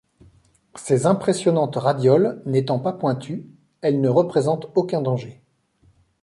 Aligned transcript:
Ses 0.73 1.05
impressionnantes 1.05 1.75
radioles 1.75 2.41
n'étant 2.47 2.79
pas 2.79 2.91
pointues, 2.93 3.45
elle 3.81 4.01
ne 4.01 4.09
représente 4.09 4.67
aucun 4.73 4.99
danger. 4.99 5.43